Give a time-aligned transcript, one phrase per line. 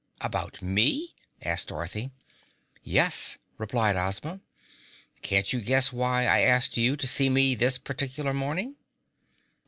[0.19, 1.13] "About me?"
[1.43, 2.09] asked Dorothy.
[2.81, 4.39] "Yes," replied Ozma.
[5.21, 8.77] "Can't you guess why I asked you to see me this particular morning?"